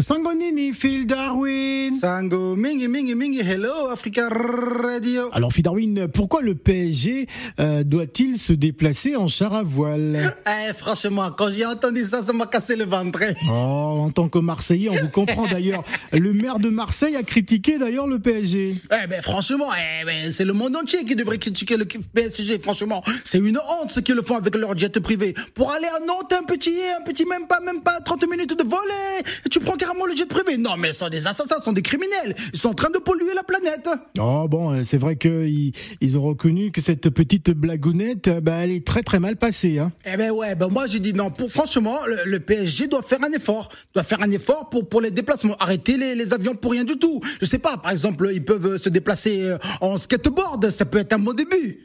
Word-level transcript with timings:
Sangonini, 0.00 0.74
Phil 0.74 1.06
Darwin. 1.06 1.92
Sango, 1.92 2.54
mingi, 2.54 2.86
mingi, 2.86 3.16
mingi, 3.16 3.40
hello, 3.40 3.88
Africa 3.90 4.28
Radio. 4.28 5.28
Alors, 5.32 5.52
Phil 5.52 5.64
Darwin, 5.64 6.06
pourquoi 6.06 6.40
le 6.40 6.54
PSG 6.54 7.26
euh, 7.58 7.82
doit-il 7.82 8.38
se 8.38 8.52
déplacer 8.52 9.16
en 9.16 9.26
char 9.26 9.54
à 9.54 9.62
voile? 9.62 10.36
Eh, 10.48 10.72
franchement, 10.72 11.30
quand 11.36 11.50
j'ai 11.50 11.66
entendu 11.66 12.04
ça, 12.04 12.22
ça 12.22 12.32
m'a 12.32 12.46
cassé 12.46 12.74
le 12.74 12.84
ventre. 12.84 13.20
Oh, 13.48 14.00
en 14.00 14.10
tant 14.10 14.28
que 14.28 14.38
Marseillais, 14.38 14.88
on 14.88 14.96
vous 14.96 15.10
comprend 15.10 15.46
d'ailleurs. 15.46 15.84
Le 16.12 16.32
maire 16.32 16.58
de 16.58 16.68
Marseille 16.68 17.16
a 17.16 17.22
critiqué 17.22 17.78
d'ailleurs 17.78 18.06
le 18.06 18.18
PSG. 18.18 18.74
Eh 18.90 19.06
ben, 19.06 19.22
franchement, 19.22 19.68
eh 19.76 20.04
ben, 20.04 20.32
c'est 20.32 20.44
le 20.44 20.52
monde 20.52 20.74
entier 20.76 21.04
qui 21.04 21.16
devrait 21.16 21.38
critiquer 21.38 21.76
le 21.76 21.84
PSG, 21.84 22.58
franchement. 22.60 23.02
C'est 23.24 23.38
une 23.38 23.58
honte 23.58 23.90
ce 23.90 24.00
qu'ils 24.00 24.14
le 24.14 24.22
font 24.22 24.36
avec 24.36 24.54
leur 24.56 24.76
jet 24.76 24.98
privé. 25.00 25.34
Pour 25.54 25.70
aller 25.70 25.86
à 25.86 26.00
Nantes, 26.00 26.32
un 26.32 26.44
petit, 26.44 26.76
un 26.98 27.02
petit, 27.02 27.26
même 27.26 27.46
pas, 27.46 27.60
même 27.60 27.82
pas 27.82 28.00
30 28.00 28.28
minutes 28.30 28.58
de 28.58 28.64
volet. 28.64 29.22
Et 29.44 29.48
tu 29.48 29.60
prends 29.60 29.76
carrément 29.76 30.06
le 30.06 30.16
jet 30.16 30.26
privé. 30.26 30.56
Non, 30.68 30.76
mais 30.76 30.92
ce 30.92 30.98
sont 31.00 31.08
des 31.08 31.26
assassins, 31.26 31.56
ce 31.58 31.64
sont 31.64 31.72
des 31.72 31.82
criminels. 31.82 32.34
Ils 32.52 32.58
sont 32.58 32.68
en 32.68 32.74
train 32.74 32.90
de 32.90 32.98
polluer 32.98 33.32
la 33.34 33.42
planète. 33.42 33.88
Oh 34.18 34.46
bon, 34.48 34.72
euh, 34.72 34.82
c'est 34.84 34.98
vrai 34.98 35.16
qu'ils 35.16 35.72
ils 36.00 36.18
ont 36.18 36.22
reconnu 36.22 36.70
que 36.72 36.80
cette 36.82 37.08
petite 37.10 37.50
blagounette, 37.52 38.28
euh, 38.28 38.40
bah, 38.40 38.56
elle 38.62 38.70
est 38.72 38.86
très 38.86 39.02
très 39.02 39.18
mal 39.18 39.36
passée. 39.36 39.78
Hein. 39.78 39.92
Eh 40.04 40.16
ben 40.16 40.30
ouais, 40.30 40.54
ben 40.54 40.68
moi 40.68 40.86
j'ai 40.86 41.00
dit 41.00 41.14
non. 41.14 41.30
Pour, 41.30 41.50
franchement, 41.50 41.96
le, 42.06 42.30
le 42.30 42.40
PSG 42.40 42.86
doit 42.88 43.02
faire 43.02 43.22
un 43.24 43.32
effort. 43.32 43.70
Doit 43.94 44.02
faire 44.04 44.20
un 44.22 44.30
effort 44.30 44.68
pour, 44.68 44.88
pour 44.88 45.00
les 45.00 45.10
déplacements. 45.10 45.56
Arrêter 45.58 45.96
les, 45.96 46.14
les 46.14 46.34
avions 46.34 46.54
pour 46.54 46.72
rien 46.72 46.84
du 46.84 46.98
tout. 46.98 47.20
Je 47.40 47.46
sais 47.46 47.58
pas, 47.58 47.76
par 47.78 47.92
exemple, 47.92 48.28
ils 48.32 48.44
peuvent 48.44 48.76
se 48.78 48.88
déplacer 48.90 49.42
euh, 49.42 49.58
en 49.80 49.96
skateboard. 49.96 50.70
Ça 50.70 50.84
peut 50.84 50.98
être 50.98 51.12
un 51.14 51.18
bon 51.18 51.32
début. 51.32 51.84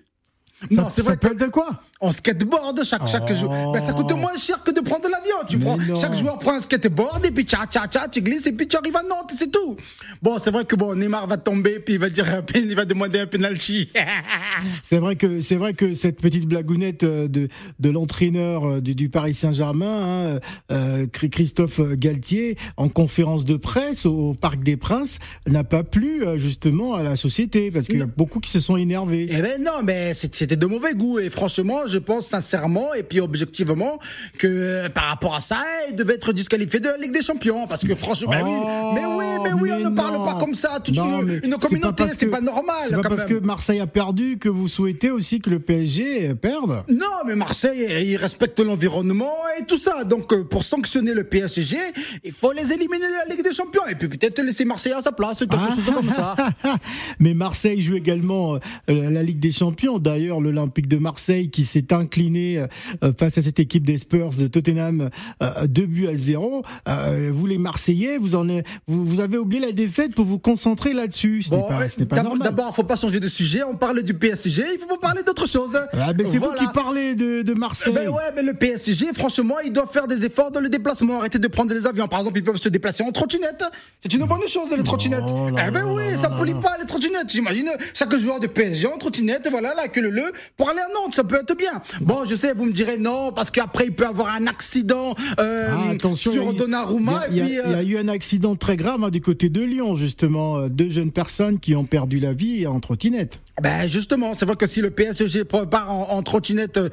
Non, 0.72 0.88
c'est 0.90 1.02
vrai. 1.02 1.14
Ça 1.16 1.18
peut 1.18 1.32
être 1.34 1.40
de 1.42 1.48
quoi? 1.52 1.82
En 2.00 2.12
skateboard, 2.12 2.84
chaque, 2.86 3.06
chaque 3.08 3.24
Oh. 3.30 3.36
joueur. 3.36 3.72
Ben, 3.74 3.82
ça 3.82 3.92
coûte 3.92 4.12
moins 4.14 4.38
cher 4.38 4.64
que 4.64 4.72
de 4.72 4.80
prendre 4.80 5.10
l'avion. 5.10 5.23
Tu 5.48 5.58
Mais 5.58 5.66
prends, 5.66 5.78
non. 5.78 6.00
chaque 6.00 6.16
joueur 6.16 6.40
prend 6.40 6.54
un 6.54 6.62
skateboard 6.62 7.26
et 7.26 7.32
puis 7.32 7.44
tcha 7.44 7.66
tcha 7.70 7.88
tcha, 7.88 8.08
tu 8.08 8.22
glisses 8.22 8.46
et 8.48 8.54
puis 8.54 8.68
tu 8.68 8.76
arrives 8.76 8.96
à 8.96 9.04
Nantes, 9.04 9.32
c'est 9.36 9.52
tout. 9.52 9.78
Bon, 10.22 10.40
c'est 10.40 10.52
vrai 10.52 10.66
que 10.66 10.76
bon, 10.76 10.96
Neymar 10.96 11.28
va 11.28 11.38
tomber 11.38 11.80
puis 11.80 11.96
il 11.96 12.00
va 12.00 12.10
dire, 12.10 12.26
il 12.56 12.76
va 12.76 12.86
demander 12.86 13.20
un 13.20 13.28
penalty. 13.28 13.90
C'est 14.84 15.00
vrai 15.00 15.16
que 15.16 15.40
c'est 15.40 15.56
vrai 15.56 15.74
que 15.74 15.94
cette 15.94 16.22
petite 16.22 16.46
blagounette 16.46 17.04
euh, 17.04 17.28
de 17.28 17.48
de 17.80 17.90
l'entraîneur 17.90 18.66
euh, 18.66 18.82
du, 18.82 18.96
du 18.96 19.10
Paris 19.10 19.34
Saint-Germain, 19.34 20.36
hein, 20.36 20.40
euh, 20.72 21.08
Christophe 21.08 21.82
Galtier, 21.94 22.58
en 22.78 22.90
conférence 22.90 23.46
de 23.46 23.56
presse 23.56 24.06
au 24.06 24.34
Parc 24.40 24.62
des 24.64 24.78
Princes, 24.78 25.20
n'a 25.48 25.64
pas 25.64 25.84
plu 25.84 26.24
justement 26.38 26.94
à 26.96 27.04
la 27.04 27.16
société 27.16 27.72
parce 27.72 27.88
qu'il 27.88 28.00
y 28.00 28.04
a 28.04 28.08
beaucoup 28.08 28.40
qui 28.40 28.50
se 28.50 28.60
sont 28.60 28.78
énervés. 28.78 29.28
Eh 29.30 29.42
ben 29.42 29.62
non, 29.64 29.84
mais 29.84 30.14
c'était 30.14 30.56
de 30.56 30.66
mauvais 30.66 30.94
goût 30.94 31.20
et 31.20 31.30
franchement, 31.30 31.82
je 31.88 31.98
pense 31.98 32.28
sincèrement 32.28 32.94
et 32.94 33.04
puis 33.04 33.20
objectivement 33.20 34.00
que 34.38 34.88
par 34.90 35.06
rapport 35.06 35.33
il 35.90 35.96
devait 35.96 36.16
être 36.16 36.34
disqualifié 36.34 36.80
de 36.80 36.88
la 36.88 36.98
Ligue 36.98 37.14
des 37.14 37.22
Champions 37.22 37.68
parce 37.68 37.86
que 37.86 37.96
franchement, 37.96 38.32
oui, 38.44 38.52
Oh, 38.56 38.92
mais 38.94 39.06
oui, 39.06 39.26
mais 39.44 39.54
oui, 39.54 39.70
on 39.74 39.90
ne 39.90 39.96
parle 39.96 40.24
pas 40.24 40.36
comme 40.40 40.56
ça 40.56 40.74
à 40.76 40.80
toute 40.80 40.96
Non, 40.96 41.22
une, 41.22 41.40
pas 41.52 41.58
communauté, 41.58 42.04
c'est 42.08 42.26
que- 42.26 42.32
pas 42.32 42.42
normal 42.42 42.76
C'est 42.88 42.96
pas 42.96 43.02
parce 43.10 43.28
même. 43.28 43.40
que 43.40 43.46
Marseille 43.46 43.80
a 43.80 43.88
perdu 43.88 44.38
que 44.38 44.50
vous 44.50 44.68
souhaitez 44.68 45.12
aussi 45.12 45.40
que 45.40 45.50
le 45.50 45.60
PSG 45.60 46.36
perde. 46.36 46.84
Non, 46.90 47.08
mais 47.26 47.36
Marseille, 47.36 47.88
il 48.10 48.18
respecte 48.18 48.60
l'environnement 48.60 49.32
et 49.60 49.66
tout 49.66 49.78
ça. 49.78 50.04
Donc, 50.04 50.32
euh, 50.34 50.44
pour 50.44 50.64
sanctionner 50.64 51.14
le 51.14 51.24
PSG, 51.24 51.78
il 52.24 52.32
faut 52.32 52.52
les 52.52 52.72
éliminer 52.72 53.08
de 53.08 53.28
la 53.30 53.36
Ligue 53.36 53.44
des 53.44 53.54
Champions. 53.54 53.86
Et 53.90 53.96
puis 53.96 54.08
peut-être 54.08 54.42
laisser 54.42 54.66
Marseille 54.66 54.94
à 54.94 55.02
sa 55.02 55.12
place, 55.12 55.40
quelque 55.40 55.56
Ah. 55.58 55.74
chose 55.76 55.94
comme 55.94 56.10
ça. 56.12 56.36
Mais 57.20 57.34
Marseille 57.34 57.82
joue 57.82 57.96
également 57.96 58.56
euh, 58.56 58.60
la 59.10 59.24
Ligue 59.24 59.40
des 59.40 59.52
Champions. 59.52 60.00
D'ailleurs, 60.00 60.40
l'Olympique 60.42 60.88
de 60.88 60.98
Marseille 60.98 61.50
qui 61.50 61.64
s'est 61.66 61.94
incliné 61.94 62.66
euh, 63.04 63.12
face 63.18 63.38
à 63.38 63.42
cette 63.42 63.60
équipe 63.60 63.86
des 63.86 63.98
Spurs 63.98 64.30
de 64.38 64.48
Tottenham 64.48 65.10
euh, 65.42 65.68
deux 65.68 65.86
buts 65.86 66.08
à 66.08 66.16
zéro. 66.16 66.64
Euh, 66.88 67.32
vous 67.34 67.46
les 67.46 67.58
Marseillais, 67.58 68.18
vous 68.18 68.36
en 68.36 68.48
avez, 68.50 68.64
vous, 68.88 69.06
vous 69.06 69.20
avez 69.20 69.38
oublié 69.38 69.62
la 69.62 69.72
défaite 69.72 70.16
pour 70.16 70.26
vous 70.26 70.40
concentrer 70.40 70.94
là-dessus. 70.94 71.44
Ce 71.44 71.50
Bon, 71.50 71.64
pas, 71.68 71.80
n'est 71.98 72.06
pas 72.06 72.16
d'abord, 72.18 72.32
normal. 72.36 72.48
d'abord, 72.48 72.76
faut 72.76 72.84
pas 72.84 72.96
changer 72.96 73.20
de 73.20 73.28
sujet. 73.28 73.64
On 73.64 73.76
parle 73.76 74.02
du 74.04 74.14
PSG, 74.14 74.64
il 74.74 74.80
faut 74.80 74.98
parler 74.98 75.24
d'autre 75.24 75.48
chose. 75.48 75.76
hein. 75.76 75.86
Ah, 75.94 76.14
ben 76.14 76.26
c'est 76.30 76.38
Voilà. 76.38 76.62
vous 76.62 76.68
qui 76.68 76.74
parlez 76.74 77.16
de, 77.16 77.42
de 77.42 77.54
Marseille. 77.54 77.94
Ben 77.94 78.10
ouais, 78.10 78.24
mais 78.36 78.42
le 78.44 78.54
PSG, 78.54 79.08
franchement, 79.14 79.56
il 79.64 79.72
doit 79.74 79.88
faire 79.88 80.08
des 80.08 80.26
efforts 80.26 80.52
dans 80.52 80.60
le 80.60 80.70
déplacement. 80.70 81.18
Arrêtez 81.20 81.40
de 81.40 81.48
prendre 81.48 81.70
des 81.74 81.86
avions. 81.86 82.08
Par 82.08 82.20
exemple, 82.20 82.38
ils 82.40 82.44
peuvent 82.44 82.58
se 82.58 82.70
déplacer 82.70 83.04
en 83.04 83.12
trottinette. 83.12 83.64
C'est 84.02 84.14
une 84.14 84.26
bonne 84.26 84.48
chose, 84.48 84.70
les 84.76 84.84
trottinettes. 84.84 85.24
Oh 85.28 85.48
eh 85.50 85.72
ben 85.72 85.86
oui, 85.94 86.04
là 86.12 86.18
ça 86.18 86.30
là 86.30 86.36
pollue 86.38 86.52
là. 86.54 86.60
pas 86.62 86.76
les 86.80 86.86
trottinettes. 86.88 87.30
J'imagine 87.30 87.70
chaque 87.94 88.16
joueur 88.18 88.40
de 88.40 88.48
PSG 88.48 88.88
en 88.88 88.98
trottinette, 88.98 89.48
voilà, 89.50 89.74
là, 89.74 89.88
que 89.88 90.00
le 90.00 90.10
le, 90.10 90.24
pour 90.58 90.70
aller 90.70 90.80
à 90.80 90.88
Nantes, 90.94 91.16
ça 91.16 91.24
peut 91.24 91.36
être 91.42 91.58
bien. 91.58 91.82
Bon, 92.02 92.26
je 92.28 92.36
sais, 92.36 92.54
vous 92.54 92.66
me 92.66 92.72
direz 92.72 92.98
non, 92.98 93.32
parce 93.32 93.50
qu'après, 93.50 93.86
il 93.86 93.94
peut 93.96 94.06
avoir 94.06 94.28
un 94.36 94.46
accident 94.48 95.13
euh, 95.40 95.70
Ah, 95.72 95.90
attention, 95.92 96.32
il 96.32 96.36
y 96.36 96.40
a 96.40 96.42
sur 96.44 96.52
eu- 96.52 96.56
Donnarumma. 96.56 97.24
Il 97.32 97.38
y, 97.38 97.42
a- 97.42 97.46
et 97.46 97.48
puis, 97.48 97.58
il 97.66 97.72
y 97.72 97.76
a 97.76 97.84
eu 97.84 97.98
un 97.98 98.08
accident 98.08 98.56
très 98.56 98.76
grave 98.78 99.04
hein, 99.04 99.10
du 99.10 99.22
côté 99.22 99.50
de 99.50 99.62
Lyon, 99.62 99.96
justement. 99.96 100.58
Euh, 100.60 100.70
Deux 100.70 100.90
jeunes 100.90 101.12
personnes 101.12 101.60
qui 101.60 101.76
ont 101.76 101.86
perdu 101.86 102.20
la 102.20 102.34
vie 102.34 102.66
en 102.68 102.80
trottinette. 102.80 103.40
Ben 103.62 103.88
justement, 103.88 104.34
c'est 104.34 104.46
vrai 104.46 104.56
que 104.56 104.66
si 104.66 104.82
le 104.82 104.90
PSG 104.90 105.44
part 105.46 105.92
en, 105.92 106.10
en 106.18 106.24
trottinette 106.24 106.78
euh, 106.78 106.90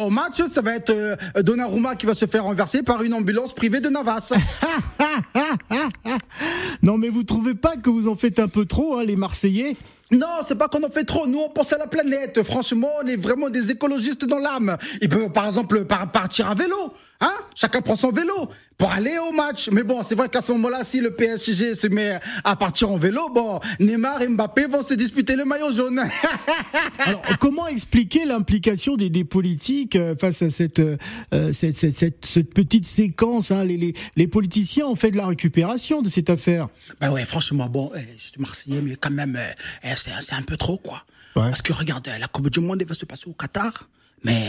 au 0.00 0.10
match, 0.10 0.42
ça 0.50 0.60
va 0.62 0.74
être 0.74 0.92
Donnarumma 1.40 1.94
qui 1.94 2.06
va 2.06 2.14
se 2.14 2.26
faire 2.26 2.44
renverser 2.44 2.82
par 2.82 3.02
une 3.02 3.14
ambulance 3.14 3.52
privée 3.52 3.80
de 3.80 3.88
Navas. 3.88 4.32
Non, 6.82 6.96
mais 6.98 7.08
vous 7.08 7.22
trouvez 7.24 7.54
pas 7.54 7.76
que 7.76 7.90
vous 7.90 8.08
en 8.08 8.16
faites 8.16 8.38
un 8.38 8.48
peu 8.48 8.64
trop, 8.64 8.98
hein, 8.98 9.04
les 9.04 9.16
Marseillais? 9.16 9.76
Non, 10.10 10.26
c'est 10.46 10.56
pas 10.56 10.68
qu'on 10.68 10.82
en 10.82 10.90
fait 10.90 11.04
trop. 11.04 11.26
Nous, 11.26 11.38
on 11.38 11.50
pense 11.50 11.72
à 11.72 11.78
la 11.78 11.86
planète. 11.86 12.42
Franchement, 12.42 12.88
on 13.02 13.06
est 13.06 13.16
vraiment 13.16 13.50
des 13.50 13.70
écologistes 13.70 14.24
dans 14.24 14.38
l'âme. 14.38 14.76
Ils 15.02 15.08
peuvent, 15.08 15.30
par 15.30 15.46
exemple, 15.48 15.84
par- 15.84 16.10
partir 16.10 16.50
à 16.50 16.54
vélo. 16.54 16.94
Hein? 17.20 17.32
Chacun 17.54 17.80
prend 17.82 17.96
son 17.96 18.10
vélo 18.10 18.48
pour 18.78 18.92
aller 18.92 19.18
au 19.18 19.32
match. 19.32 19.68
Mais 19.72 19.82
bon, 19.82 20.04
c'est 20.04 20.14
vrai 20.14 20.28
qu'à 20.28 20.40
ce 20.40 20.52
moment-là, 20.52 20.84
si 20.84 21.00
le 21.00 21.10
PSG 21.10 21.74
se 21.74 21.88
met 21.88 22.20
à 22.44 22.54
partir 22.54 22.88
en 22.90 22.96
vélo, 22.96 23.28
bon, 23.28 23.58
Neymar 23.80 24.22
et 24.22 24.28
Mbappé 24.28 24.66
vont 24.66 24.84
se 24.84 24.94
disputer 24.94 25.34
le 25.34 25.44
maillot 25.44 25.72
jaune. 25.72 26.00
Alors, 27.00 27.20
comment 27.40 27.66
expliquer 27.66 28.24
l'implication 28.24 28.96
des, 28.96 29.10
des 29.10 29.24
politiques 29.24 29.96
euh, 29.96 30.14
face 30.16 30.42
à 30.42 30.50
cette, 30.50 30.78
euh, 30.78 30.96
euh, 31.34 31.52
cette, 31.52 31.74
cette, 31.74 31.94
cette- 31.96 32.24
cette 32.24 32.54
petite 32.54 32.86
séquence 32.86 33.50
hein, 33.50 33.64
les, 33.64 33.76
les, 33.76 33.94
les 34.16 34.28
politiciens 34.28 34.86
ont 34.86 34.96
fait 34.96 35.10
de 35.10 35.16
la 35.16 35.26
récupération 35.26 36.00
de 36.00 36.08
cette 36.08 36.30
affaire. 36.30 36.66
Ben 37.00 37.10
ouais, 37.10 37.24
franchement, 37.24 37.66
bon, 37.68 37.90
eh, 37.96 38.00
je 38.16 38.28
suis 38.28 38.32
Marseillais, 38.40 38.80
mais 38.80 38.94
quand 38.94 39.10
même, 39.10 39.34
euh, 39.36 39.52
eh, 39.82 39.88
c'est 39.96 40.34
un 40.34 40.42
peu 40.42 40.56
trop, 40.56 40.78
quoi. 40.78 41.02
Ouais. 41.34 41.48
Parce 41.50 41.62
que 41.62 41.72
regarde, 41.72 42.08
la 42.20 42.26
Coupe 42.28 42.48
du 42.48 42.60
Monde 42.60 42.78
elle 42.80 42.88
va 42.88 42.94
se 42.94 43.04
passer 43.04 43.24
au 43.26 43.32
Qatar. 43.32 43.88
Mais 44.24 44.42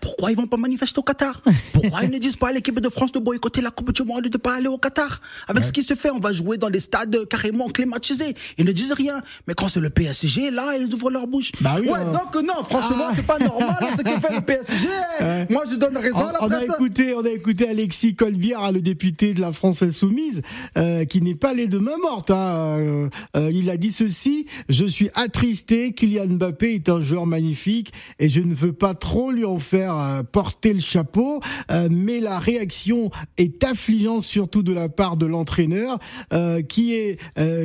pourquoi 0.00 0.30
ils 0.30 0.36
vont 0.36 0.46
pas 0.46 0.56
manifester 0.56 0.98
au 0.98 1.02
Qatar? 1.02 1.42
Pourquoi 1.72 2.02
ils 2.04 2.10
ne 2.10 2.18
disent 2.18 2.36
pas 2.36 2.48
à 2.48 2.52
l'équipe 2.52 2.78
de 2.80 2.88
France 2.88 3.12
de 3.12 3.18
boycotter 3.18 3.60
la 3.62 3.70
Coupe 3.70 3.92
du 3.92 4.02
Monde 4.02 4.26
et 4.26 4.30
de 4.30 4.36
pas 4.38 4.56
aller 4.56 4.68
au 4.68 4.78
Qatar? 4.78 5.20
Avec 5.48 5.64
ce 5.64 5.72
qui 5.72 5.82
se 5.82 5.94
fait, 5.94 6.10
on 6.10 6.18
va 6.18 6.32
jouer 6.32 6.58
dans 6.58 6.70
des 6.70 6.80
stades 6.80 7.26
carrément 7.28 7.68
climatisés. 7.68 8.34
Ils 8.58 8.64
ne 8.66 8.72
disent 8.72 8.92
rien. 8.92 9.20
Mais 9.48 9.54
quand 9.54 9.68
c'est 9.68 9.80
le 9.80 9.90
PSG, 9.90 10.50
là, 10.50 10.76
ils 10.78 10.92
ouvrent 10.92 11.10
leur 11.10 11.26
bouche. 11.26 11.52
Bah 11.60 11.76
oui, 11.80 11.88
ouais, 11.88 11.98
hein. 11.98 12.12
donc 12.12 12.42
non, 12.44 12.62
franchement, 12.64 13.06
Ah. 13.08 13.12
c'est 13.16 13.26
pas 13.26 13.38
normal 13.38 13.76
ce 13.96 14.02
que 14.02 14.20
fait 14.20 14.34
le 14.34 14.40
PSG. 14.42 14.86
Ouais. 15.20 15.46
Moi, 15.48 15.64
je 15.70 15.76
donne 15.76 15.96
raison 15.96 16.18
On, 16.18 16.26
à 16.26 16.32
la 16.32 16.44
on 16.44 16.50
a 16.50 16.64
écouté, 16.64 17.14
on 17.14 17.24
a 17.24 17.30
écouté 17.30 17.68
Alexis 17.70 18.14
Colbière, 18.14 18.60
hein, 18.60 18.72
le 18.72 18.82
député 18.82 19.32
de 19.32 19.40
la 19.40 19.50
France 19.50 19.82
Insoumise, 19.82 20.42
euh, 20.76 21.04
qui 21.06 21.22
n'est 21.22 21.34
pas 21.34 21.50
allé 21.50 21.68
de 21.68 21.78
main 21.78 21.96
morte. 22.02 22.30
hein. 22.30 22.76
Euh, 22.78 23.08
euh, 23.36 23.50
il 23.52 23.70
a 23.70 23.78
dit 23.78 23.92
ceci 23.92 24.44
Je 24.68 24.84
suis 24.84 25.08
attristé. 25.14 25.92
Kylian 25.94 26.26
Mbappé 26.26 26.74
est 26.74 26.88
un 26.90 27.00
joueur 27.00 27.24
magnifique 27.26 27.92
et 28.18 28.28
je 28.28 28.40
ne 28.40 28.54
veux 28.54 28.72
pas 28.74 28.94
trop 28.94 29.05
lui 29.30 29.44
en 29.44 29.58
faire 29.58 29.96
euh, 29.96 30.22
porter 30.22 30.72
le 30.72 30.80
chapeau. 30.80 31.40
euh, 31.70 31.88
mais 31.90 32.20
la 32.20 32.38
réaction 32.38 33.10
est 33.36 33.62
affligeante, 33.64 34.22
surtout 34.22 34.62
de 34.62 34.72
la 34.72 34.88
part 34.88 35.16
de 35.16 35.26
l'entraîneur, 35.26 35.98
euh, 36.32 36.62
qui 36.62 36.94
est 36.94 37.18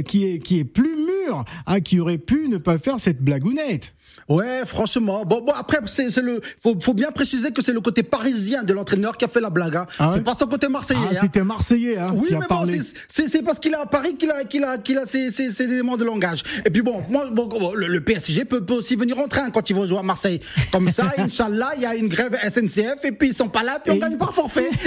qui 0.06 0.25
est 0.25 0.40
qui 0.40 0.59
est 0.59 0.63
plus 0.63 0.96
mûr, 0.96 1.21
hein, 1.68 1.80
qui 1.82 2.00
aurait 2.00 2.18
pu 2.18 2.48
ne 2.48 2.58
pas 2.58 2.78
faire 2.78 3.00
cette 3.00 3.22
blagounette. 3.22 3.94
Ouais, 4.28 4.66
franchement. 4.66 5.23
Bon, 5.26 5.41
bon 5.41 5.53
après, 5.58 5.79
c'est 5.88 6.16
le. 6.22 6.41
Faut, 6.62 6.76
faut 6.82 6.94
bien 6.94 7.12
préciser 7.12 7.52
que 7.52 7.62
c'est 7.64 7.72
le 7.73 7.79
côté 7.79 8.03
parisien 8.03 8.64
de 8.64 8.73
l'entraîneur 8.73 9.16
qui 9.18 9.23
a 9.23 9.28
fait 9.29 9.40
la 9.40 9.50
blague. 9.50 9.78
Hein. 9.78 9.88
Ah 10.00 10.08
ouais 10.09 10.16
c'est 10.16 10.22
pas 10.23 10.35
son 10.35 10.47
côté 10.47 10.68
marseillais. 10.68 11.00
Ah, 11.06 11.14
hein. 11.16 11.20
c'était 11.22 11.44
Marseillais 11.44 11.97
hein, 11.97 12.12
Oui, 12.14 12.28
mais 12.32 12.46
bon, 12.50 12.68
c'est- 13.08 13.41
parce 13.41 13.58
qu'il 13.59 13.72
est 13.72 13.76
à 13.78 13.85
Paris 13.85 14.16
qu'il 14.18 14.29
a, 14.29 14.44
qu'il 14.44 14.64
a, 14.66 14.78
qu'il 14.78 14.97
a 14.97 15.06
ces, 15.08 15.32
ces, 15.32 15.50
ces 15.50 15.64
éléments 15.64 15.96
de 15.97 16.03
langage. 16.03 16.44
Et 16.66 16.70
puis 16.70 16.82
bon, 16.82 17.03
moi, 17.09 17.29
bon, 17.32 17.47
bon, 17.47 17.73
le, 17.73 17.88
le 17.88 18.02
PSG 18.02 18.44
peut, 18.46 18.64
peut 18.66 18.73
aussi 18.76 18.96
venir 18.97 19.18
en 19.18 19.28
train 19.28 19.50
quand 19.50 19.70
ils 19.70 19.76
vont 19.76 19.88
jouer 19.88 20.00
à 20.00 20.03
Marseille. 20.03 20.41
Comme 20.72 20.91
ça, 20.91 21.14
Inch'Allah, 21.18 21.72
il 21.78 21.84
y 21.84 21.85
a 21.85 21.96
une 21.96 22.09
grève 22.09 22.38
SNCF 22.44 23.03
et 23.06 23.12
puis 23.14 23.29
ils 23.29 23.34
sont 23.34 23.50
pas 23.50 23.64
là, 23.64 23.79
puis 23.82 23.94
on 23.94 23.96
Et- 23.96 24.00
gagne 24.00 24.18
par 24.18 24.34
forfait. 24.34 24.70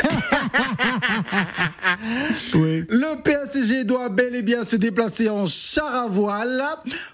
Oui. 2.54 2.84
Le 2.88 3.22
PSG 3.22 3.84
doit 3.84 4.08
bel 4.08 4.34
et 4.34 4.42
bien 4.42 4.64
se 4.64 4.76
déplacer 4.76 5.28
en 5.28 5.46
char 5.46 5.94
à 5.94 6.08
voile 6.08 6.23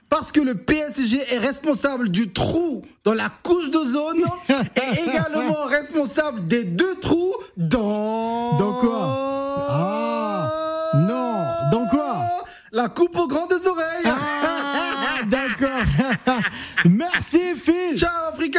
parce 0.08 0.32
que 0.32 0.40
le 0.40 0.54
PSG 0.54 1.18
est 1.34 1.38
responsable 1.38 2.08
du 2.10 2.32
trou 2.32 2.82
dans 3.04 3.14
la 3.14 3.28
couche 3.42 3.70
d'ozone 3.70 4.22
et 4.48 5.00
également 5.08 5.64
responsable 5.64 6.46
des 6.46 6.64
deux 6.64 6.96
trous 6.96 7.34
dans... 7.56 8.58
Dans 8.58 8.72
quoi 8.80 9.66
Ah, 9.70 10.50
non, 10.94 11.44
dans 11.72 11.86
quoi 11.88 12.16
La 12.72 12.88
coupe 12.88 13.16
aux 13.16 13.28
grandes 13.28 13.52
oreilles 13.52 14.06
Ah, 14.06 15.22
d'accord. 15.26 15.68
Merci 16.84 17.54
Phil. 17.56 17.98
Ciao 17.98 18.28
Africa 18.32 18.58